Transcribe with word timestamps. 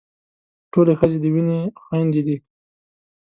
ټولې 0.71 0.93
ښځې 0.99 1.17
د 1.21 1.25
وينې 1.33 1.59
خويندې 1.83 2.21
دي. 2.27 2.37